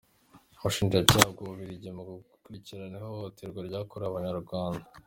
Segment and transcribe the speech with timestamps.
[0.59, 4.85] Ubushinjacyaha bw’u Bubiligi mu gukurikirana ihohoterwa ryakorewe Abanyarwanda